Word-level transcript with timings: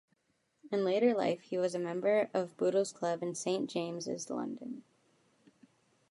In 0.71 0.83
later 0.83 1.13
life 1.13 1.41
he 1.41 1.59
was 1.59 1.75
a 1.75 1.79
member 1.79 2.27
of 2.33 2.57
Boodle's 2.57 2.91
club 2.91 3.21
in 3.21 3.35
Saint 3.35 3.69
James's, 3.69 4.31
London. 4.31 4.83